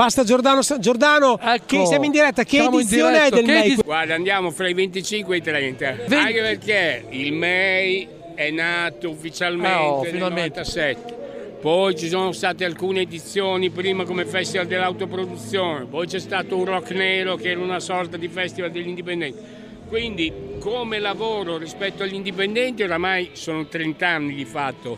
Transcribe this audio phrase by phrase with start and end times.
[0.00, 3.66] Pasta Giordano, Giordano Ecco, che siamo in diretta, che edizione diretta, è del MEI?
[3.66, 5.90] ediz- Guarda, andiamo fra i 25 e i 30.
[5.92, 10.58] Venti- Anche perché il MEI è nato ufficialmente Ah, oh, nel finalmente.
[10.60, 11.18] 97.
[11.60, 16.92] Poi ci sono state alcune edizioni, prima come Festival dell'autoproduzione, poi c'è stato un Rock
[16.92, 19.38] Nero che era una sorta di Festival degli indipendenti.
[19.86, 24.96] Quindi come lavoro rispetto agli indipendenti oramai sono 30 anni di fatto,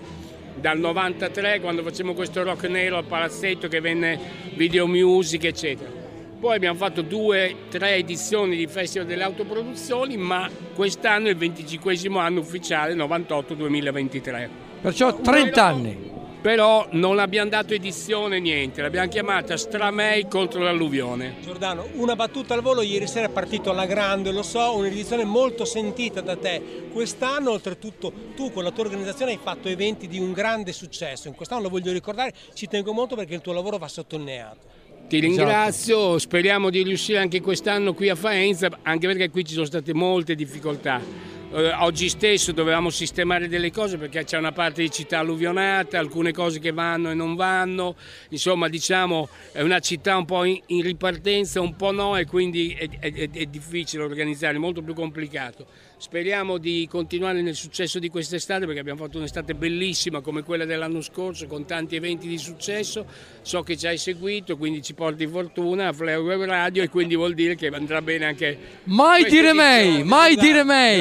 [0.62, 4.16] dal 93 quando facciamo questo Rock Nero al Palazzetto che venne
[4.54, 5.90] Video Music eccetera.
[6.38, 11.96] Poi abbiamo fatto due, tre edizioni di Festival delle Autoproduzioni, ma quest'anno è il 25
[12.16, 14.48] anno ufficiale, 98-2023.
[14.80, 16.11] Perciò 30 anni.
[16.42, 21.36] Però non abbiamo dato edizione niente, l'abbiamo chiamata Stramei contro l'alluvione.
[21.40, 25.64] Giordano, una battuta al volo, ieri sera è partito alla grande, lo so, un'edizione molto
[25.64, 26.88] sentita da te.
[26.92, 31.28] Quest'anno, oltretutto, tu con la tua organizzazione hai fatto eventi di un grande successo.
[31.28, 34.80] In quest'anno lo voglio ricordare, ci tengo molto perché il tuo lavoro va sottolineato.
[35.08, 39.66] Ti ringrazio, speriamo di riuscire anche quest'anno qui a Faenza, anche perché qui ci sono
[39.66, 41.30] state molte difficoltà.
[41.54, 46.32] Eh, oggi stesso dovevamo sistemare delle cose perché c'è una parte di città alluvionata, alcune
[46.32, 47.94] cose che vanno e non vanno,
[48.30, 52.72] insomma diciamo è una città un po' in, in ripartenza, un po' no e quindi
[52.72, 55.66] è, è- è difficile organizzare, molto più complicato.
[55.98, 61.00] Speriamo di continuare nel successo di quest'estate perché abbiamo fatto un'estate bellissima come quella dell'anno
[61.00, 63.06] scorso con tanti eventi di successo.
[63.42, 67.34] So che ci hai seguito, quindi ci porti fortuna a Fleur Radio e quindi vuol
[67.34, 70.04] dire che andrà bene anche Mai dire mai, edizione.
[70.04, 71.00] mai dire mai.